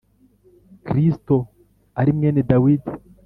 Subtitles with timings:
[0.85, 1.35] Kristo
[1.99, 2.91] ari mwene dawidi